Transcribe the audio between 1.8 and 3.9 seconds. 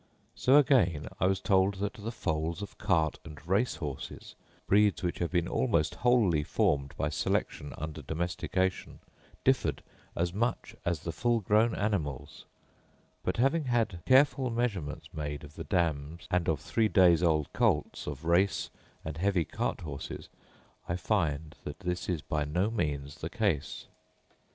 the foals of cart and race